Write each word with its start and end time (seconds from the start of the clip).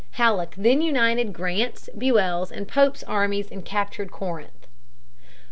Halleck 0.13 0.55
then 0.57 0.81
united 0.81 1.31
Grant's, 1.31 1.87
Buell's, 1.95 2.51
and 2.51 2.67
Pope's 2.67 3.03
armies 3.03 3.51
and 3.51 3.63
captured 3.63 4.09
Corinth. 4.11 4.65